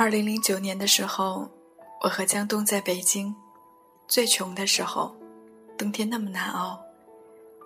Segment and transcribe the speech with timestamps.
[0.00, 1.46] 二零零九年的时候，
[2.00, 3.34] 我和江东在北京，
[4.08, 5.14] 最穷的时候，
[5.76, 6.80] 冬天那么难熬，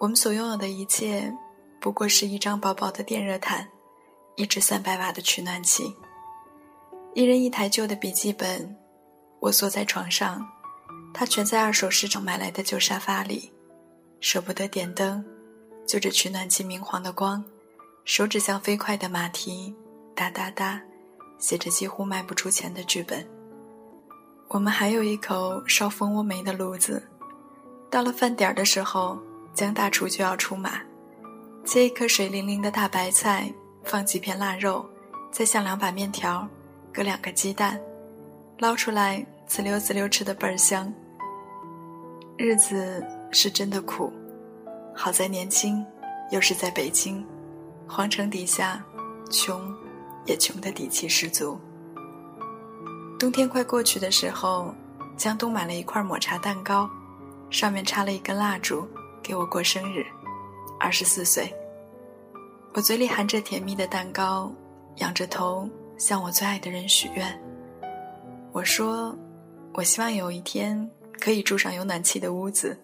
[0.00, 1.32] 我们所拥有的一切，
[1.80, 3.68] 不过是一张薄薄的电热毯，
[4.34, 5.94] 一只三百瓦的取暖器，
[7.14, 8.76] 一人一台旧的笔记本，
[9.38, 10.44] 我坐在床上，
[11.14, 13.52] 他蜷在二手市场买来的旧沙发里，
[14.18, 15.24] 舍不得点灯，
[15.86, 17.44] 就着取暖器明黄的光，
[18.04, 19.72] 手指像飞快的马蹄，
[20.16, 20.82] 哒哒哒。
[21.38, 23.26] 写着几乎卖不出钱的剧本。
[24.48, 27.02] 我们还有一口烧蜂窝煤的炉子。
[27.90, 29.18] 到了饭点儿的时候，
[29.54, 30.80] 江大厨就要出马，
[31.64, 33.52] 切一颗水灵灵的大白菜，
[33.84, 34.84] 放几片腊肉，
[35.30, 36.46] 再下两把面条，
[36.92, 37.80] 搁两个鸡蛋，
[38.58, 40.92] 捞出来滋溜滋溜吃的倍儿香。
[42.36, 44.12] 日子是真的苦，
[44.94, 45.84] 好在年轻，
[46.30, 47.24] 又是在北京，
[47.86, 48.84] 皇城底下，
[49.30, 49.72] 穷。
[50.26, 51.58] 也穷得底气十足。
[53.18, 54.74] 冬天快过去的时候，
[55.16, 56.90] 江东买了一块抹茶蛋糕，
[57.48, 58.86] 上面插了一根蜡烛，
[59.22, 60.04] 给我过生日，
[60.78, 61.54] 二十四岁。
[62.74, 64.52] 我嘴里含着甜蜜的蛋糕，
[64.96, 67.40] 仰着头向我最爱的人许愿。
[68.52, 69.16] 我说
[69.74, 72.76] ：“我希望有一天可以住上有暖气的屋子，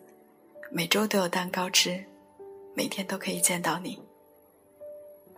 [0.70, 2.02] 每周都有蛋糕吃，
[2.74, 4.00] 每天都可以见到你。”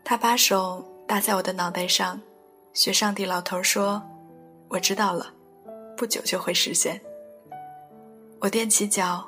[0.05, 0.87] 他把手。
[1.13, 2.19] 搭在我的脑袋上，
[2.73, 4.03] 学上帝老头说
[4.71, 5.31] ：“我知道了，
[5.95, 6.99] 不久就会实现。”
[8.41, 9.23] 我踮起脚，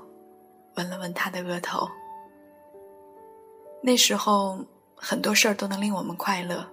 [0.76, 1.86] 闻了闻他的额头。
[3.82, 4.58] 那时候
[4.96, 6.66] 很多事儿都能令我们快乐，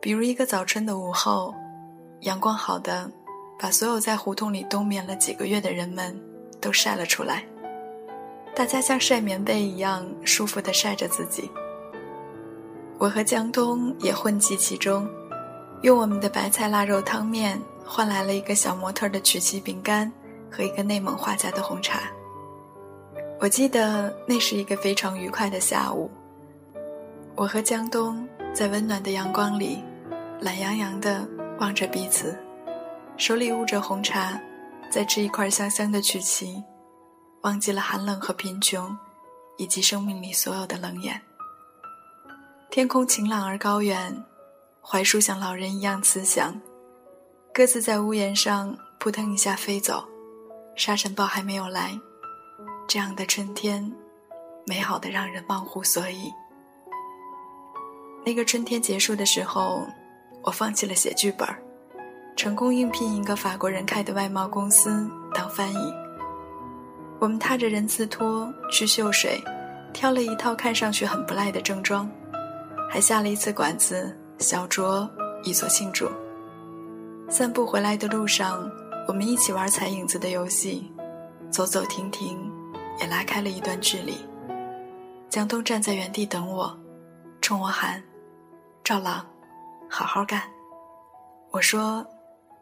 [0.00, 1.54] 比如一个早春的午后，
[2.20, 3.10] 阳光好的，
[3.58, 6.18] 把所有在胡同里冬眠了几个月的人们
[6.58, 7.44] 都晒了出来，
[8.54, 11.50] 大家像晒棉被一样舒服地晒着自己。
[12.98, 15.08] 我和江东也混迹其中，
[15.82, 20.10] 用我们的白菜腊肉汤面换来了一个小模特的曲奇饼干
[20.50, 22.00] 和一个内蒙画家的红茶。
[23.38, 26.10] 我记得那是一个非常愉快的下午，
[27.34, 29.84] 我和江东在温暖的阳光里，
[30.40, 31.28] 懒洋洋地
[31.58, 32.34] 望着彼此，
[33.18, 34.40] 手里捂着红茶，
[34.90, 36.62] 在吃一块香香的曲奇，
[37.42, 38.96] 忘记了寒冷和贫穷，
[39.58, 41.20] 以及生命里所有的冷眼。
[42.68, 44.22] 天空晴朗而高远，
[44.82, 46.60] 槐树像老人一样慈祥，
[47.54, 50.04] 鸽子在屋檐上扑腾一下飞走，
[50.74, 51.98] 沙尘暴还没有来，
[52.86, 53.90] 这样的春天，
[54.66, 56.30] 美好的让人忘乎所以。
[58.26, 59.86] 那个春天结束的时候，
[60.42, 61.48] 我放弃了写剧本，
[62.36, 65.94] 成功应聘一个法国人开的外贸公司当翻译。
[67.18, 69.42] 我们踏着人字拖去秀水，
[69.94, 72.10] 挑了一套看上去很不赖的正装。
[72.88, 75.08] 还下了一次馆子，小酌
[75.42, 76.08] 以作庆祝。
[77.28, 78.70] 散步回来的路上，
[79.08, 80.90] 我们一起玩踩影子的游戏，
[81.50, 82.38] 走走停停，
[83.00, 84.16] 也拉开了一段距离。
[85.28, 86.74] 江东站在原地等我，
[87.42, 88.02] 冲我喊
[88.82, 89.26] ：“赵朗，
[89.90, 90.42] 好好干。”
[91.50, 92.06] 我说：“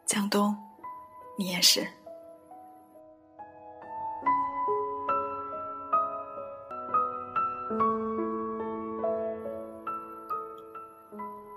[0.05, 0.55] 江东，
[1.37, 1.87] 你也是。”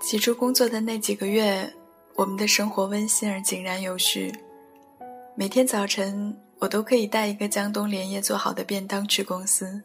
[0.08, 1.70] 起初工作的那几个月，
[2.14, 4.34] 我们的生活温馨而井然有序。
[5.34, 9.82] 每天早晨，我都可以带一个江东连夜做好的便当去公司，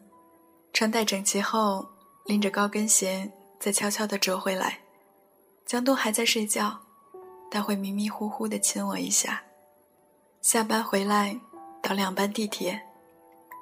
[0.72, 1.86] 穿戴整齐后，
[2.24, 3.30] 拎着高跟鞋
[3.60, 4.78] 再悄悄地折回来。
[5.66, 6.74] 江东还在睡觉，
[7.50, 9.42] 他会迷迷糊糊地亲我一下。
[10.40, 11.38] 下班回来，
[11.82, 12.80] 倒两班地铁，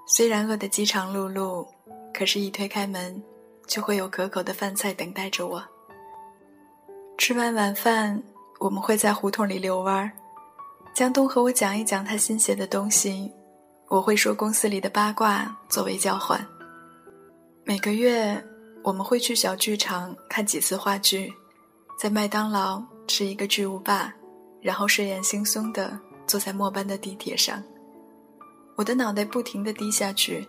[0.06, 1.66] 虽然饿得饥肠辘辘，
[2.14, 3.20] 可是，一推开门，
[3.66, 5.64] 就会有可口的饭菜等待着我。
[7.18, 8.20] 吃完晚饭，
[8.58, 10.10] 我们会在胡同里遛弯儿。
[10.94, 13.30] 江东和我讲一讲他新写的东西，
[13.88, 16.44] 我会说公司里的八卦作为交换。
[17.64, 18.42] 每个月，
[18.82, 21.32] 我们会去小剧场看几次话剧，
[21.98, 24.12] 在麦当劳吃一个巨无霸，
[24.60, 27.62] 然后睡眼惺忪地坐在末班的地铁上。
[28.74, 30.44] 我的脑袋不停地低下去，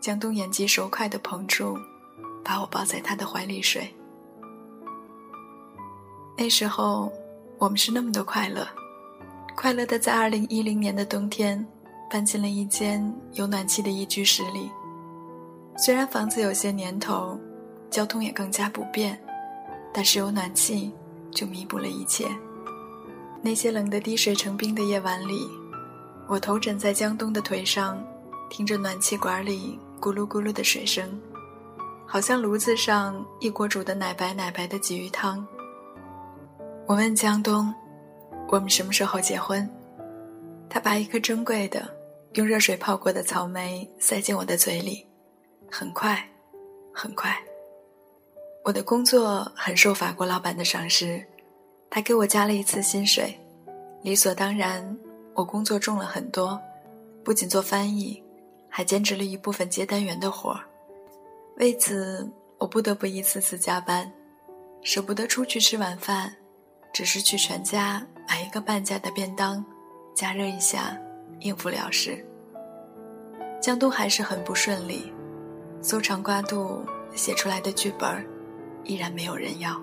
[0.00, 1.78] 江东眼疾手快地捧住，
[2.42, 3.94] 把我抱在他的怀里睡。
[6.40, 7.12] 那时候，
[7.58, 8.66] 我们是那么的快乐，
[9.54, 11.62] 快乐的在二零一零年的冬天，
[12.10, 14.70] 搬进了一间有暖气的一居室里。
[15.76, 17.38] 虽然房子有些年头，
[17.90, 19.20] 交通也更加不便，
[19.92, 20.90] 但是有暖气
[21.30, 22.26] 就弥补了一切。
[23.42, 25.46] 那些冷得滴水成冰的夜晚里，
[26.26, 28.02] 我头枕在江东的腿上，
[28.48, 31.20] 听着暖气管里咕噜咕噜的水声，
[32.06, 35.46] 好像炉子上一锅煮的奶白奶白的鲫鱼汤。
[36.90, 37.72] 我问江东
[38.50, 39.64] ：“我们什么时候结婚。
[40.68, 41.88] 他把一颗珍贵的、
[42.32, 45.06] 用热水泡过的草莓塞进我的嘴里，
[45.70, 46.20] 很快，
[46.92, 47.32] 很快。
[48.64, 51.24] 我的工作很受法国老板的赏识，
[51.88, 53.38] 他给我加了一次薪水，
[54.02, 54.98] 理所当然，
[55.34, 56.60] 我工作重了很多，
[57.22, 58.20] 不仅做翻译，
[58.68, 60.64] 还兼职了一部分接单员的活儿。
[61.58, 62.28] 为此，
[62.58, 64.12] 我不得不一次次加班，
[64.82, 66.34] 舍不得出去吃晚饭，
[66.92, 69.64] 只是去全家买一个半价的便当，
[70.14, 70.96] 加热一下，
[71.40, 72.24] 应付了事。
[73.60, 75.12] 江东还是很不顺利，
[75.82, 76.84] 搜肠刮肚
[77.14, 78.24] 写出来的剧本儿。
[78.84, 79.78] 依然没有人要。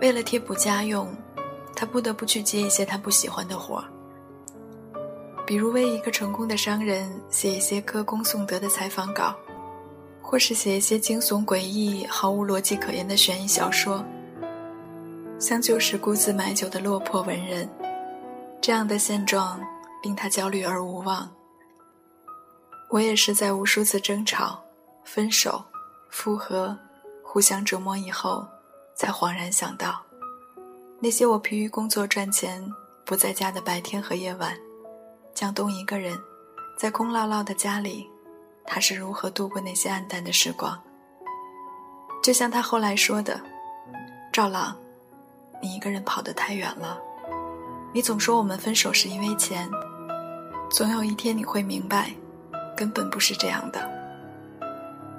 [0.00, 1.08] 为了贴补家用，
[1.74, 3.84] 他不得不去接一些他不喜欢的活儿，
[5.46, 9.34] 比如为一个成功的商人写一些歌功颂德的采访稿，
[10.20, 14.04] 或是写一些惊悚诡异、毫无逻辑可言的悬疑小说。
[15.40, 17.66] 像旧时孤自买酒的落魄文人，
[18.60, 19.58] 这样的现状
[20.02, 21.28] 令他焦虑而无望。
[22.90, 24.62] 我也是在无数次争吵、
[25.02, 25.64] 分手、
[26.10, 26.78] 复合。
[27.22, 28.44] 互相折磨以后，
[28.96, 30.02] 才恍然想到，
[30.98, 32.60] 那些我疲于工作赚钱
[33.04, 34.52] 不在家的白天和夜晚，
[35.32, 36.18] 江东一个人，
[36.76, 38.10] 在空落落的家里，
[38.66, 40.76] 他是如何度过那些暗淡的时光？
[42.20, 43.40] 就像他后来说的
[44.32, 44.76] ：“赵朗，
[45.60, 46.98] 你一个人跑得太远了，
[47.92, 49.68] 你总说我们分手是因为钱，
[50.70, 52.10] 总有一天你会明白，
[52.76, 53.88] 根本不是这样的。”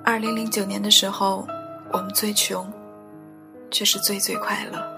[0.03, 1.47] 二零零九年的时候。
[1.93, 2.71] 我们最穷，
[3.69, 4.90] 却是最最快乐。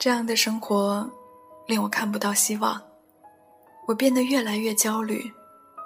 [0.00, 1.06] 这样的生活
[1.66, 2.82] 令我看不到希望，
[3.86, 5.30] 我变得越来越焦虑，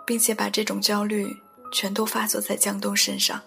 [0.07, 1.37] 并且把这种焦虑
[1.73, 3.43] 全都发作在江东身上。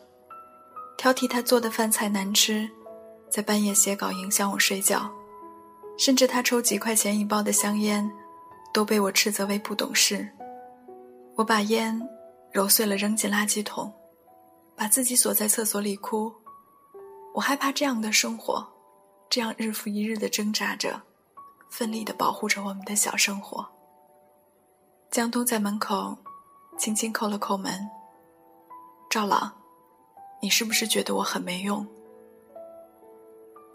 [0.98, 2.69] 挑剔他做的饭菜难吃，
[3.30, 5.10] 在半夜写稿影响我睡觉，
[5.98, 8.12] 甚至他抽几块钱一包的香烟，
[8.74, 10.28] 都被我斥责为不懂事。
[11.36, 11.98] 我把烟
[12.52, 13.90] 揉碎了扔进垃圾桶，
[14.75, 16.30] 把自己锁在厕所里哭。
[17.34, 18.68] 我害怕这样的生活，
[19.30, 21.02] 这样日复一日的挣扎着，
[21.70, 23.68] 奋力的保护着我们的小生活。
[25.12, 26.18] 江东在门口
[26.78, 27.90] 轻轻叩了叩门，
[29.10, 29.54] 赵朗。
[30.40, 31.86] 你是不是觉得我很没用？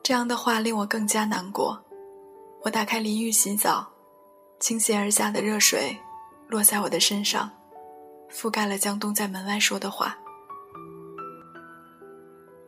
[0.02, 1.82] 这样的话令我更加难过。
[2.62, 3.90] 我打开淋浴洗澡，
[4.60, 5.98] 倾泻而下的热水
[6.46, 7.50] 落在我的身上，
[8.30, 10.16] 覆盖了江东在门外说的话。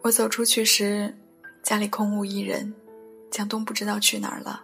[0.03, 1.17] 我走出去时，
[1.65, 2.73] 家里空无一人，
[3.31, 4.63] 江东不知道去哪儿了。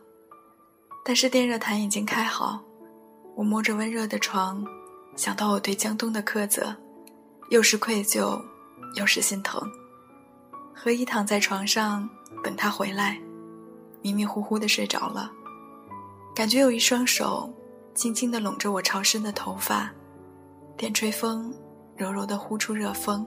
[1.04, 2.62] 但是电热毯已经开好，
[3.34, 4.64] 我摸着温热的床，
[5.16, 6.76] 想到我对江东的苛责，
[7.48, 8.40] 又是愧疚。
[8.96, 9.62] 又是心疼，
[10.74, 12.10] 何以躺在床上
[12.42, 13.16] 等他回来，
[14.02, 15.30] 迷迷糊糊的睡着了，
[16.34, 17.48] 感觉有一双手
[17.94, 19.88] 轻轻的拢着我潮湿的头发，
[20.76, 21.54] 电吹风
[21.96, 23.24] 柔柔的呼出热风。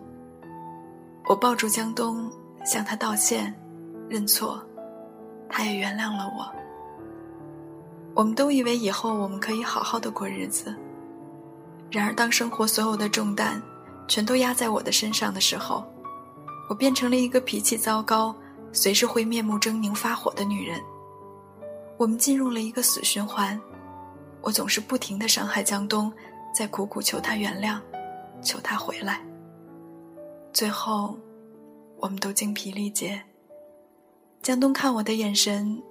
[1.29, 2.29] 我抱住江东，
[2.65, 3.57] 向他道歉，
[4.13, 4.63] 认错，
[5.49, 6.53] 他也原谅了我。
[8.13, 10.75] 我们都以为以后我们可以好好的过日子，
[11.89, 13.59] 然而当生活所有的重担。
[14.07, 15.83] 全都压在我的身上的时候，
[16.69, 18.35] 我变成了一个脾气糟糕、
[18.71, 20.79] 随时会面目狰狞发火的女人。
[21.97, 23.59] 我们进入了一个死循环，
[24.41, 26.13] 我总是不停的伤害江东，
[26.53, 27.79] 在苦苦求他原谅，
[28.43, 29.21] 求他回来。
[30.51, 31.17] 最后，
[31.97, 33.19] 我们都精疲力竭。
[34.43, 35.81] 江东看我的眼神，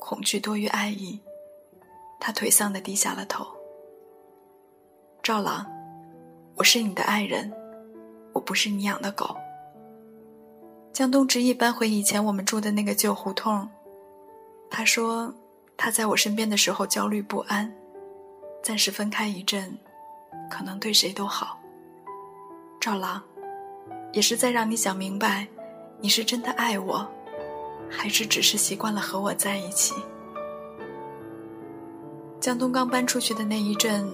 [0.00, 1.16] 恐惧多于爱意，
[2.18, 3.46] 他颓丧的低下了头。
[5.22, 5.64] 赵朗。
[6.56, 7.52] 我是你的爱人，
[8.32, 9.36] 我不是你养的狗。
[10.92, 13.68] 江东执意搬回以前我们住的那个旧胡同。
[14.70, 15.32] 他说，
[15.76, 17.72] 他在我身边的时候焦虑不安，
[18.62, 19.76] 暂时分开一阵，
[20.50, 21.58] 可能对谁都好。
[22.80, 23.22] 赵郎，
[24.12, 25.46] 也是在让你想明白，
[26.00, 27.08] 你是真的爱我，
[27.90, 29.94] 还是只是习惯了和我在一起。
[32.40, 34.06] 江东刚搬出去的那一阵。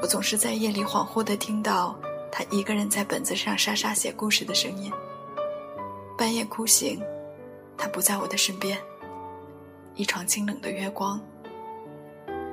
[0.00, 1.96] 我总是在夜里恍惚地听到
[2.28, 4.90] 他一个人在本子上沙沙写故事的声音。
[6.18, 7.00] 半夜哭醒，
[7.78, 8.76] 他不在我的身边。
[9.94, 11.20] 一床清冷的月光。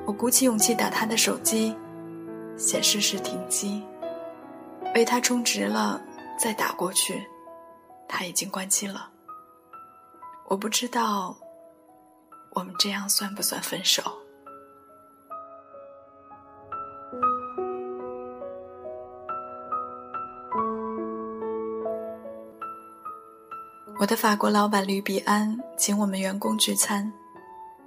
[0.06, 1.76] 我鼓起勇气打他的手机，
[2.56, 3.82] 显示是停机。
[4.94, 6.00] 为他充值了，
[6.38, 7.28] 再打过去，
[8.08, 9.10] 他已经关机了。
[10.50, 11.38] 我不知道
[12.54, 14.02] 我们这样算不算分手？
[24.00, 27.14] 我的法国老板吕比安请我们员工聚餐，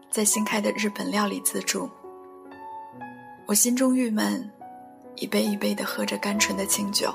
[0.09, 1.90] 在新开的日本料理自助。
[3.47, 4.49] 我心中郁闷，
[5.16, 7.12] 一杯一杯的喝着甘醇的清酒，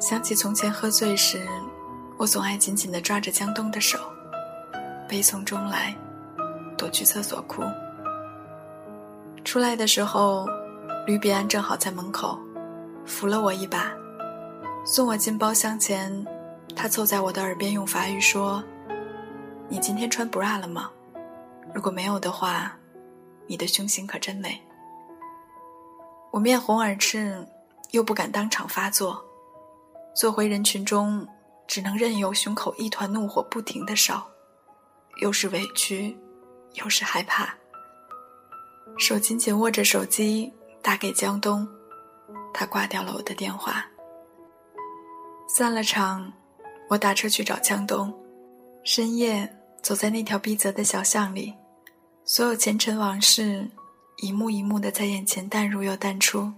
[0.00, 1.46] 想起从前喝醉时，
[2.18, 3.96] 我总爱紧紧的抓着江东的手，
[5.10, 5.92] 悲从中来，
[6.78, 7.64] 躲去厕所哭。
[9.44, 10.46] 出来的时候，
[11.04, 12.38] 吕比安正好在门口，
[13.04, 13.92] 扶了我一把，
[14.86, 16.24] 送我进包厢前。
[16.76, 18.62] 他凑在我的耳边用法语说
[19.68, 20.88] ：“你今天穿 bra 了吗？
[21.74, 22.78] 如果没有的话，
[23.48, 24.62] 你的胸型可真美。”
[26.30, 27.44] 我面红耳赤，
[27.90, 29.20] 又不敢当场发作，
[30.14, 31.26] 坐回人群中，
[31.66, 34.24] 只能任由胸口一团怒火不停的烧，
[35.20, 36.16] 又是委屈，
[36.74, 37.54] 又是害怕。
[38.98, 41.66] 手紧紧握着手机，打给江东，
[42.52, 43.86] 他挂掉了我的电话。
[45.48, 46.32] 散了场。
[46.88, 48.12] 我打车去找江东，
[48.82, 49.48] 深夜
[49.80, 51.54] 走在那条逼仄的小巷里，
[52.24, 53.70] 所有前尘往事
[54.16, 56.52] 一幕一幕的在眼前淡入又淡出。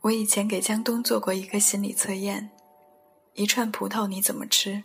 [0.00, 2.50] 我以前给江东做过一个心理测验：
[3.34, 4.82] 一串葡萄你怎么吃？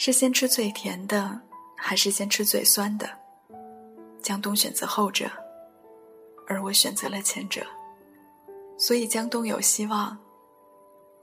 [0.00, 1.40] 是先吃最甜的，
[1.76, 3.10] 还是先吃最酸的？
[4.22, 5.28] 江东选择后者，
[6.46, 7.66] 而我选择了前者，
[8.78, 10.16] 所以江东有希望，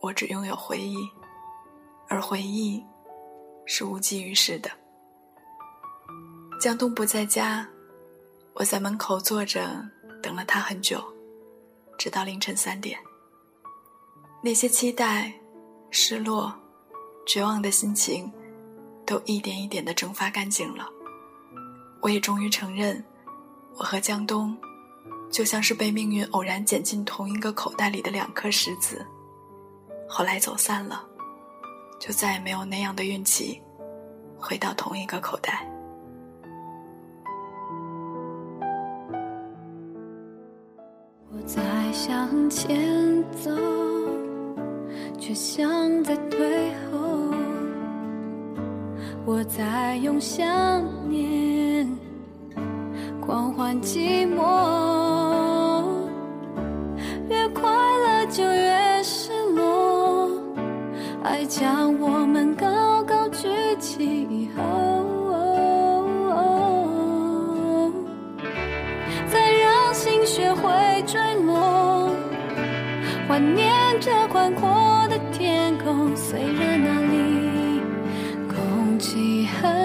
[0.02, 0.98] 我只拥有回忆。
[2.10, 2.86] 而回忆，
[3.66, 4.70] 是无济于事的。
[6.60, 7.66] 江东不在家，
[8.56, 9.84] 我在门口坐着
[10.22, 11.02] 等了他很久，
[11.98, 13.00] 直到凌晨三点。
[14.44, 15.34] 那些期待、
[15.92, 16.54] 失落、
[17.26, 18.32] 绝望的心情，
[19.06, 20.90] 都一点一点的蒸发干净了。
[22.02, 23.04] 我也终于承认，
[23.78, 24.56] 我和江东，
[25.32, 29.06] 就像是被命运偶然捡进同一个口袋里的两颗石子，
[30.08, 31.06] 后来走散了。
[31.98, 33.62] 就再也没有那样的运气，
[34.38, 35.66] 回到同一个口袋。
[41.32, 43.50] 我在向前走，
[45.18, 47.15] 却像在退后。
[49.26, 50.46] 我在用想
[51.10, 51.88] 念
[53.20, 55.84] 狂欢寂寞。
[57.28, 60.30] 越快乐就越失落。
[61.24, 63.48] 爱将我们高高举
[63.80, 64.28] 起。
[64.30, 64.64] 以后
[69.28, 72.12] 再让心学会坠落
[73.28, 77.25] 怀念着宽阔的天空虽然那里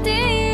[0.00, 0.51] ti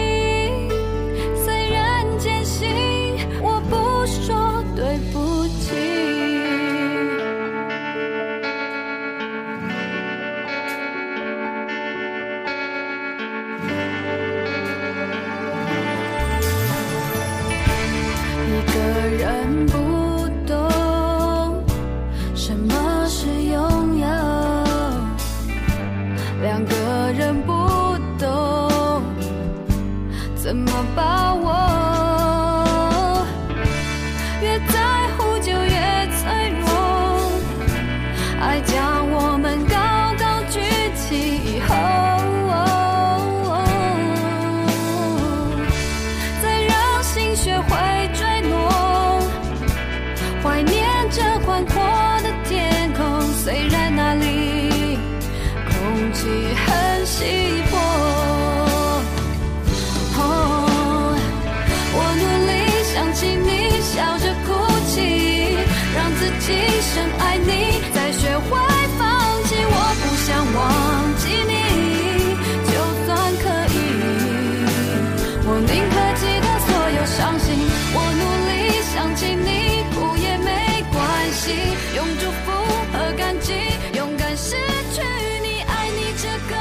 [82.20, 82.52] 祝福
[82.92, 83.52] 和感激，
[83.96, 84.56] 勇敢失
[84.92, 85.02] 去
[85.42, 86.54] 你，爱你这个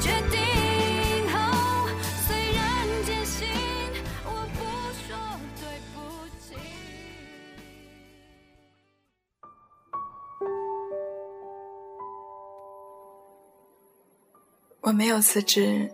[0.00, 0.38] 决定。
[2.26, 2.64] 虽然
[3.04, 3.46] 坚信
[4.24, 4.58] 我不
[5.06, 5.16] 说
[5.60, 5.62] 对
[5.94, 5.96] 不
[6.40, 6.56] 起。
[14.80, 15.90] 我没有辞职，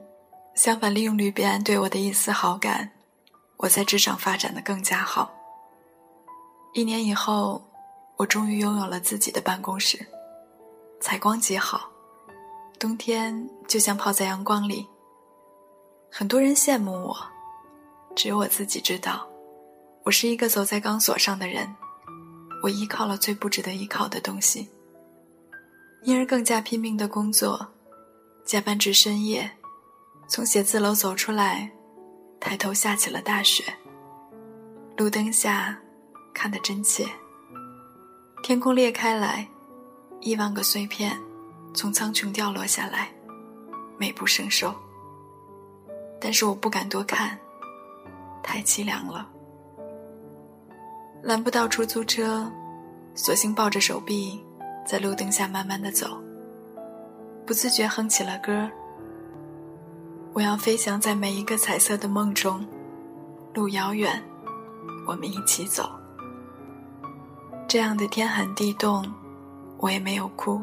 [0.54, 2.90] 相反，利用吕彼对我的一丝好感，
[3.56, 5.30] 我在职场发展的更加好。
[6.74, 7.69] 一年以后，
[8.20, 9.98] 我终于拥有了自己的办公室，
[11.00, 11.90] 采光极好，
[12.78, 14.86] 冬天就像泡在阳光里。
[16.12, 17.16] 很多人羡慕我，
[18.14, 19.26] 只有我自己知道，
[20.02, 21.74] 我是一个走在钢索上的人，
[22.62, 24.68] 我依靠了最不值得依靠的东西，
[26.02, 27.66] 因而更加拼命的工作。
[28.44, 29.50] 加班至深夜，
[30.28, 31.72] 从写字楼走出来，
[32.38, 33.64] 抬头下起了大雪。
[34.98, 35.78] 路灯下，
[36.34, 37.08] 看得真切。
[38.42, 39.46] 天空裂开来，
[40.20, 41.16] 亿万个碎片
[41.74, 43.08] 从苍穹掉落下来，
[43.98, 44.74] 美不胜收。
[46.18, 47.38] 但是我不敢多看，
[48.42, 49.28] 太凄凉了。
[51.22, 52.50] 拦不到出租车，
[53.14, 54.42] 索性抱着手臂，
[54.86, 56.18] 在路灯下慢慢的走。
[57.46, 58.68] 不自觉哼起了歌。
[60.32, 62.66] 我要飞翔在每一个彩色的梦中，
[63.52, 64.22] 路遥远，
[65.06, 65.99] 我们一起走。
[67.70, 69.08] 这样的天寒地冻，
[69.78, 70.60] 我也没有哭。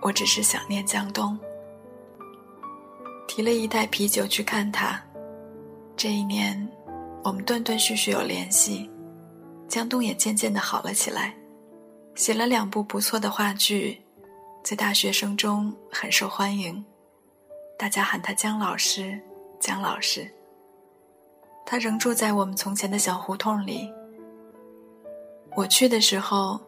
[0.00, 1.36] 我只是想念江东，
[3.26, 5.02] 提了一袋啤酒去看他。
[5.96, 6.56] 这一年，
[7.24, 8.88] 我们断断续续有联系，
[9.66, 11.34] 江东也渐渐的好了起来，
[12.14, 14.00] 写了两部不错的话剧。
[14.62, 16.84] 在大学生中很受欢迎，
[17.76, 19.20] 大家喊他姜老师。
[19.58, 20.32] 姜老师，
[21.66, 23.92] 他仍住在我们从前的小胡同里。
[25.56, 26.60] 我去的时候，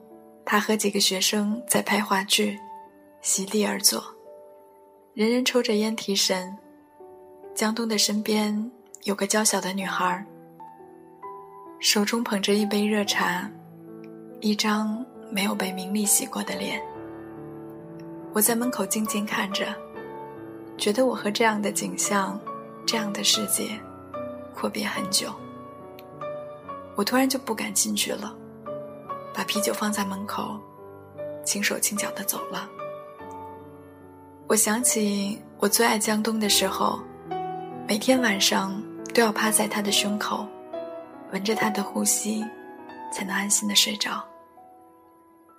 [0.45, 2.59] 他和几个学生在拍话剧，
[3.21, 4.03] 席地而坐，
[5.15, 6.57] 人人抽着烟提神。
[7.55, 8.71] 江东的身边
[9.05, 10.25] 有个娇小的女孩，
[11.79, 13.49] 手中捧着一杯热茶，
[14.41, 16.81] 一张没有被名利洗过的脸。
[18.33, 19.67] 我在门口静静看着，
[20.79, 22.41] 觉得我和这样的景象、
[22.87, 23.79] 这样的世界
[24.55, 25.33] 阔别很久。
[26.97, 28.35] 我突然就不敢进去了，
[29.33, 30.59] 把啤酒放在门口，
[31.45, 32.69] 轻手轻脚的走了。
[34.47, 37.01] 我想起我最爱江东的时候，
[37.87, 38.83] 每天晚上
[39.15, 40.47] 都要趴在他的胸口，
[41.33, 42.45] 闻着他的呼吸，
[43.13, 44.25] 才能安心的睡着。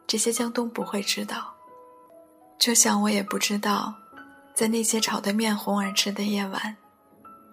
[0.06, 1.54] 这些江东不会知道。
[2.60, 3.94] 就像我也不知道，
[4.54, 6.76] 在那些吵得面红耳赤的夜晚，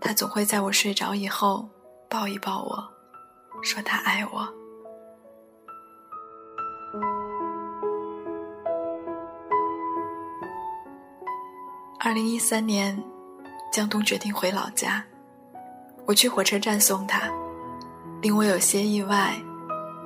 [0.00, 1.68] 他总会在我睡着以后
[2.10, 2.88] 抱一抱我，
[3.62, 4.57] 说他爱我。
[12.00, 12.96] 二零一三年，
[13.72, 15.02] 江东决定回老家，
[16.06, 17.28] 我去火车站送他，
[18.22, 19.34] 令我有些意外，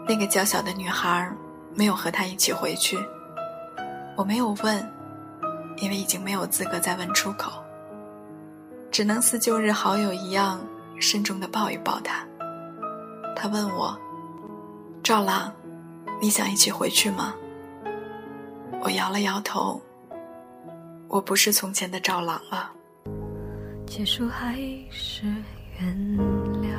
[0.08, 1.30] 那个娇小的女孩
[1.74, 2.98] 没有和他一起回去。
[4.16, 4.92] 我没有问，
[5.76, 7.62] 因为已经没有资格再问出口，
[8.90, 10.58] 只能似旧日好友一样
[10.98, 12.26] 慎重的抱一抱他。
[13.36, 13.94] 他问我
[15.04, 15.52] ：“赵朗，
[16.22, 17.34] 你想一起回去吗？”
[18.80, 19.78] 我摇了摇头。
[21.12, 22.72] 我不是从前的赵朗了。
[23.86, 24.54] 结束还
[24.88, 25.26] 是
[25.78, 26.18] 原
[26.62, 26.72] 谅？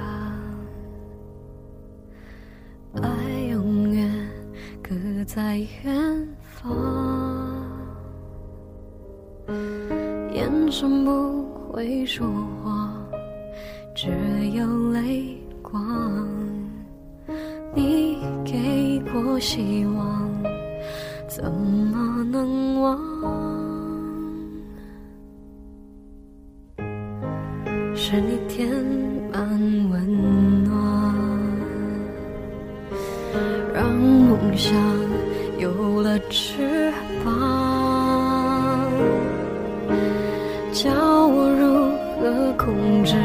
[3.00, 3.10] 爱
[3.52, 4.12] 永远
[4.82, 4.96] 搁
[5.28, 6.76] 在远方。
[10.34, 12.28] 眼神不会说
[12.64, 12.92] 话，
[13.96, 14.10] 只
[14.50, 16.28] 有泪光。
[17.76, 20.28] 你给过希望，
[21.28, 23.63] 怎么能忘？
[28.14, 28.70] 是你填
[29.32, 29.42] 满
[29.90, 30.72] 温暖，
[33.74, 34.72] 让梦想
[35.58, 36.94] 有了翅
[37.26, 38.88] 膀。
[40.72, 40.92] 教
[41.26, 41.66] 我如
[42.22, 43.16] 何控制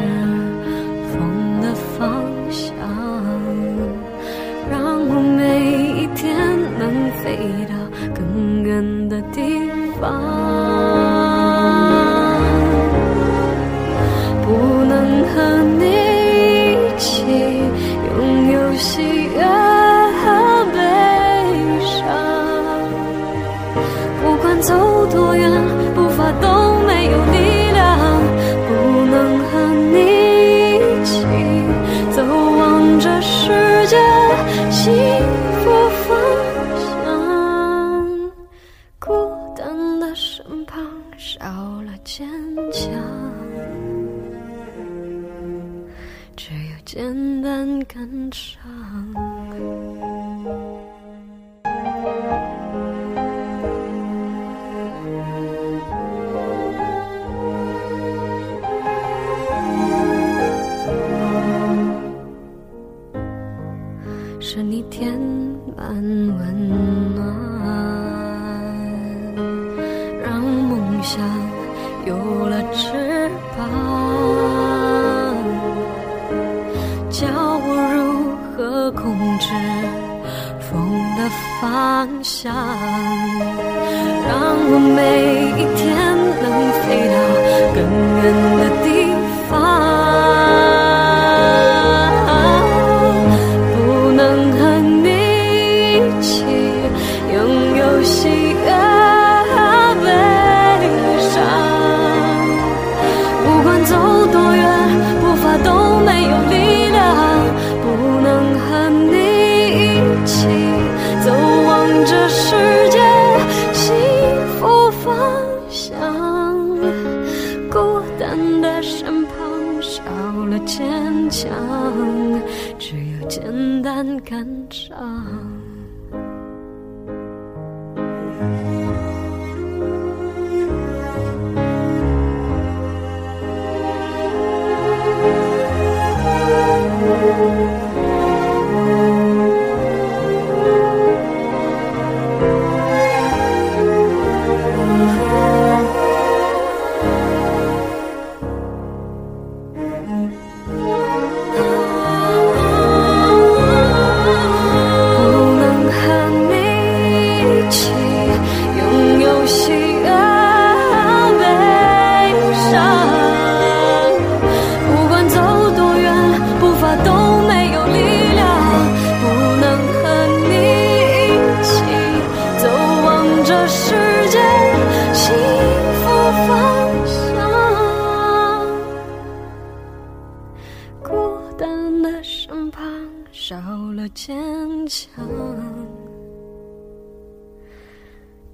[124.01, 125.59] 难感伤。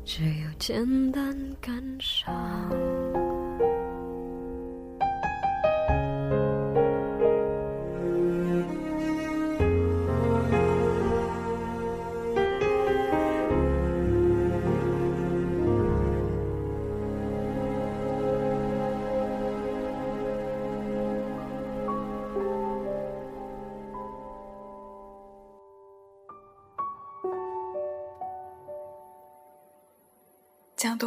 [0.05, 0.51] 只有。
[0.59, 3.04] 简单感伤。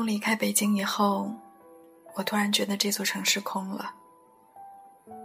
[0.07, 1.29] 离开北京以后，
[2.15, 3.93] 我突然觉得这座城市空了。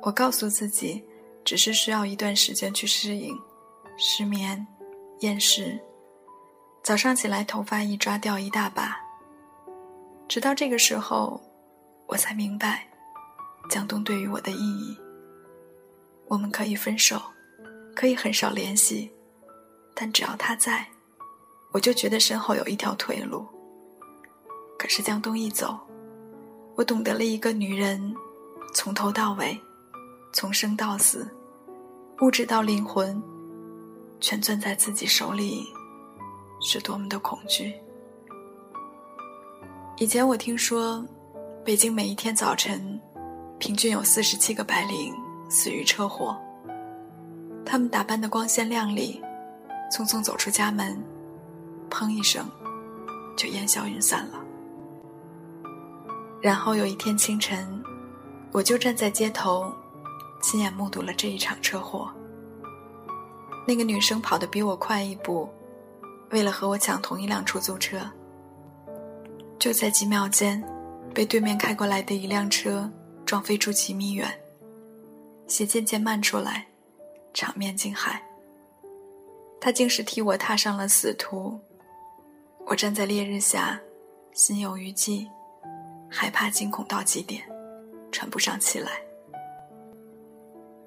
[0.02, 1.04] 我告诉自己，
[1.44, 3.32] 只是需要一段时间去适应，
[3.96, 4.66] 失眠、
[5.20, 5.78] 厌世，
[6.82, 8.98] 早上起来头发一抓掉一大把。
[10.26, 11.40] 直到这个时候，
[12.08, 12.84] 我才明白，
[13.70, 14.98] 江东对于我的意义。
[16.26, 17.22] 我们可以分手，
[17.94, 19.12] 可以很少联系，
[19.94, 20.84] 但只要他在，
[21.70, 23.46] 我就觉得身后有一条退路。
[24.82, 25.78] 可是江东一走，
[26.74, 28.12] 我懂得了一个女人，
[28.74, 29.56] 从头到尾，
[30.32, 31.24] 从生到死，
[32.20, 33.22] 物质到灵魂，
[34.18, 35.64] 全攥在自己手里，
[36.60, 37.72] 是多么的恐惧。
[39.98, 41.06] 以前我听说，
[41.64, 43.00] 北京每一天早晨，
[43.60, 45.14] 平均有四十七个白领
[45.48, 46.36] 死于车祸。
[47.64, 49.22] 他们打扮的光鲜亮丽，
[49.92, 51.00] 匆匆走出家门，
[51.88, 52.44] 砰一声，
[53.36, 54.41] 就烟消云散了。
[56.42, 57.80] 然后有一天清晨，
[58.50, 59.72] 我就站在街头，
[60.42, 62.12] 亲眼目睹了这一场车祸。
[63.64, 65.48] 那个女生跑得比我快一步，
[66.30, 68.00] 为了和我抢同一辆出租车，
[69.56, 70.60] 就在几秒间，
[71.14, 72.90] 被对面开过来的一辆车
[73.24, 74.28] 撞飞出几米远，
[75.46, 76.66] 血渐渐漫出来，
[77.32, 78.18] 场面惊骇。
[79.60, 81.56] 他竟是替我踏上了死途，
[82.66, 83.80] 我站在烈日下，
[84.32, 85.30] 心有余悸。
[86.14, 87.42] 害怕、惊恐到极点，
[88.12, 88.90] 喘不上气来。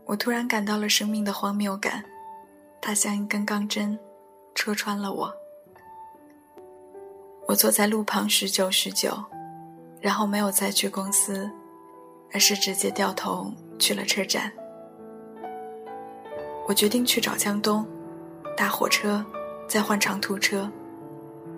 [0.05, 2.05] 我突然感到了生命的荒谬感，
[2.79, 3.97] 它像一根钢针，
[4.53, 5.33] 戳穿了我。
[7.47, 9.11] 我坐在路旁许久许久，
[9.99, 11.49] 然后没有再去公司，
[12.31, 14.51] 而是直接掉头去了车站。
[16.67, 17.83] 我决定去找江东，
[18.55, 19.25] 搭火车，
[19.67, 20.71] 再换长途车。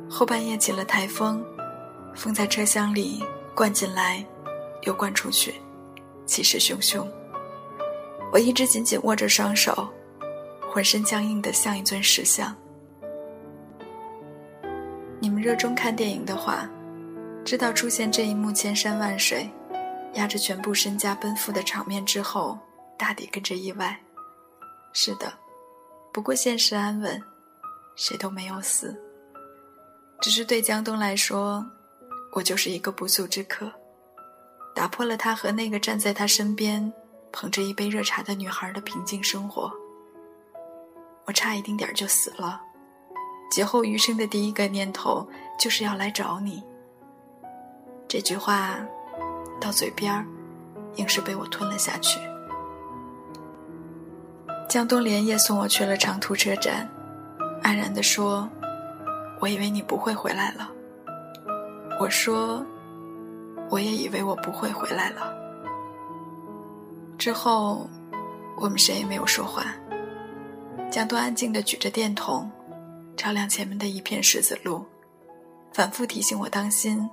[0.09, 1.45] 后半夜起了台风，
[2.15, 3.21] 风在车厢里。
[3.57, 4.23] 灌进来，
[4.83, 5.55] 又灌出去，
[6.27, 7.07] 气势汹汹。
[8.31, 9.89] 我一直紧紧握着双手，
[10.71, 12.55] 浑身僵硬的像一尊石像。
[15.19, 16.69] 你们热衷看电影的话，
[17.43, 19.49] 知道出现这一幕千山万水，
[20.13, 22.59] 压着全部身家奔赴的场面之后，
[22.95, 23.99] 大抵跟着意外。
[24.93, 25.33] 是的，
[26.13, 27.19] 不过现实安稳，
[27.95, 28.95] 谁都没有死。
[30.21, 31.65] 只是对江东来说，
[32.37, 33.71] 我就是一个不速之客，
[34.75, 36.93] 打破了他和那个站在他身边、
[37.31, 39.71] 捧着一杯热茶的女孩的平静生活。
[41.25, 42.61] 我差一丁点儿就死了，
[43.49, 46.63] 劫后余生的第一个念头就是要来找你。
[48.07, 48.77] 这句话
[49.59, 50.23] 到嘴边儿，
[50.97, 52.19] 硬是被我吞了下去。
[54.69, 56.87] 江东连夜送我去了长途车站，
[57.63, 58.47] 黯然地说
[59.41, 60.73] ：“我以为你不会回来了。”
[61.99, 62.65] 我说
[63.69, 65.33] ：“我也以为我不会回来了。”
[67.17, 67.89] 之后，
[68.55, 69.65] 我们谁也没有说话。
[70.91, 72.49] 江东安静地举着电筒，
[73.15, 74.85] 照亮前面的一片石子路，
[75.73, 77.09] 反复提醒我当心，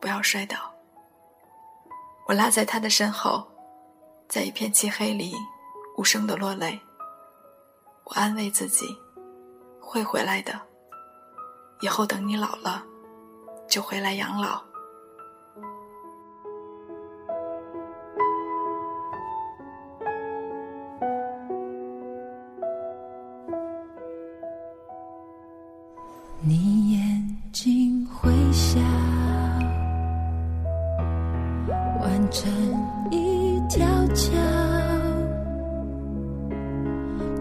[0.00, 0.56] 不要摔倒。
[2.26, 3.46] 我拉在他的身后，
[4.28, 5.34] 在一片漆黑里。
[5.96, 6.80] 无声的落泪，
[8.02, 8.84] 我安慰自己，
[9.80, 10.60] 会回来的。
[11.82, 12.84] 以后等你老了，
[13.68, 14.62] 就回来养老。
[26.46, 28.78] 你眼睛会笑，
[32.00, 32.52] 完成
[33.10, 34.30] 一条桥。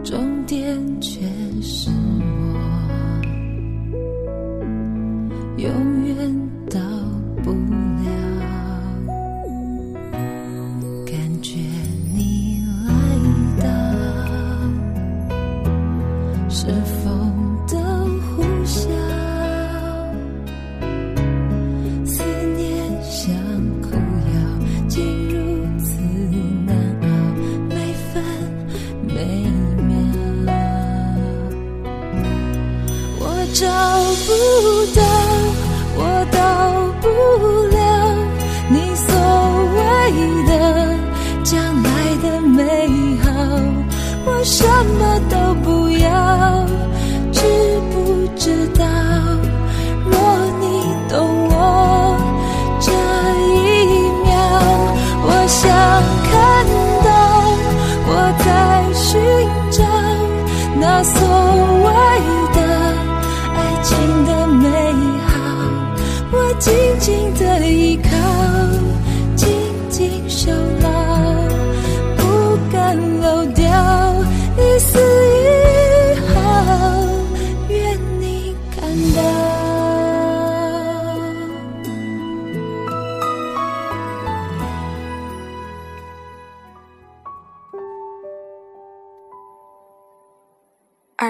[0.04, 1.20] 终点却
[1.62, 1.90] 是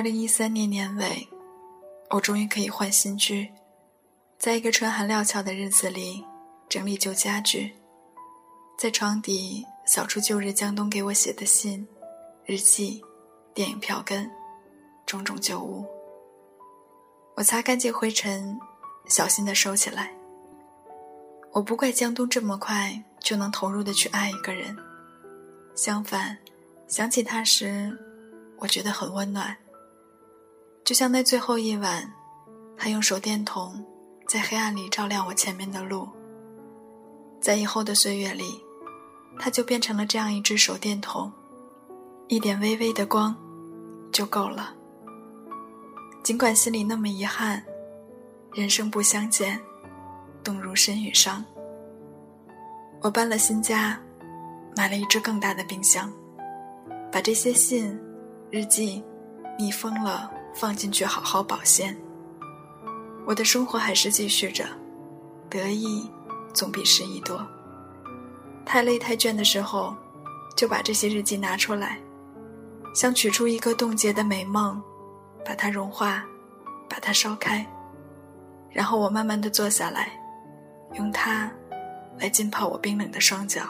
[0.04, 1.28] 零一三年年尾。
[2.10, 3.50] 我终于可以换新居，
[4.38, 6.24] 在一个春寒料峭的日子里
[6.70, 7.74] 整理旧家具，
[8.78, 11.88] 在床底扫出旧日江东给我写的信、
[12.46, 13.02] 日记、
[13.54, 14.30] 电影票根，
[15.08, 15.88] 种种旧物。
[17.36, 18.60] 我擦干净灰尘，
[19.08, 20.14] 小心地收起来。
[21.52, 24.78] 我不怪江东这么快就能投入的去爱一个人，
[25.74, 26.38] 相反，
[26.88, 27.98] 想起他时，
[28.58, 29.58] 我觉得很温暖。
[30.84, 32.12] 就像那最后一晚，
[32.78, 33.84] 他用手电筒
[34.28, 36.08] 在黑暗里照亮我前面的路。
[37.40, 38.62] 在以后的岁月里，
[39.40, 41.32] 他就变成了这样一只手电筒，
[42.28, 43.34] 一点微微的光
[44.12, 44.74] 就够了。
[46.22, 47.64] 尽管心里那么遗憾，
[48.54, 49.60] 人生不相见，
[50.44, 51.44] 动如身与伤。
[53.02, 53.98] 我搬了新家，
[54.76, 56.12] 买了一只更大的冰箱，
[57.10, 57.98] 把这些信、
[58.50, 59.02] 日记
[59.58, 60.30] 密封了。
[60.54, 61.96] 放进去好好保鲜。
[63.26, 64.66] 我的生活还是继续着，
[65.50, 66.10] 得意
[66.54, 67.46] 总比失意多。
[68.66, 69.96] 太累太倦的时候，
[70.56, 72.00] 就把这些日记拿出来，
[72.94, 74.82] 像取出一个冻结的美梦，
[75.46, 76.24] 把它融化，
[76.90, 77.66] 把它烧开，
[78.70, 80.12] 然后我慢慢的坐下来，
[80.96, 81.52] 用它
[82.18, 83.64] 来浸泡我冰冷的双脚。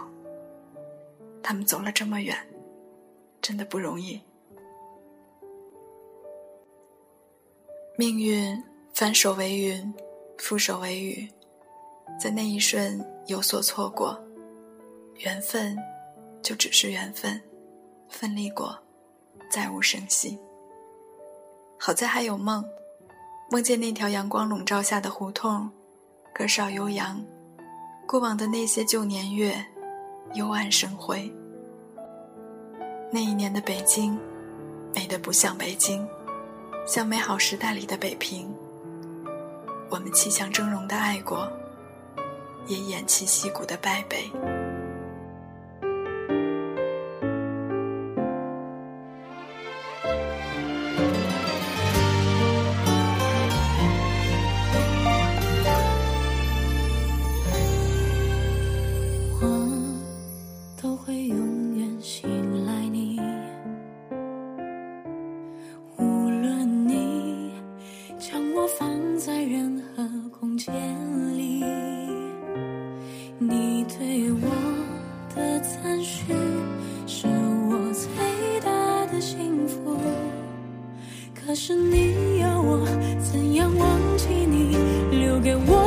[1.41, 2.37] 他们走了这么远，
[3.41, 4.21] 真的不容易。
[7.95, 8.59] 命运
[8.91, 9.93] 翻手为云，
[10.39, 11.29] 覆手为雨，
[12.19, 14.19] 在那一瞬有所错过，
[15.17, 15.77] 缘分
[16.41, 17.39] 就只是缘分，
[18.09, 18.75] 奋力过，
[19.51, 20.39] 再无声息。
[21.77, 22.65] 好在还有梦，
[23.51, 25.69] 梦见那条阳光笼罩下的胡同，
[26.33, 27.23] 歌哨悠扬，
[28.07, 29.63] 过往的那些旧年月，
[30.33, 31.31] 幽暗生辉。
[33.11, 34.17] 那一年的北京，
[34.95, 36.03] 美得不像北京，
[36.85, 38.53] 像美好时代里的北平。
[39.89, 41.47] 我们气象峥嵘的爱国，
[42.67, 44.29] 也偃旗息鼓的败北。
[77.05, 79.97] 是我最大的幸福？
[81.33, 82.85] 可是你要我
[83.19, 84.77] 怎样忘记你
[85.11, 85.82] 留给我？